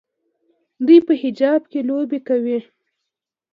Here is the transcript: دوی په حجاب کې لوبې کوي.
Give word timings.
دوی 0.85 0.99
په 1.07 1.13
حجاب 1.21 1.61
کې 1.71 1.79
لوبې 1.89 2.19
کوي. 2.27 2.59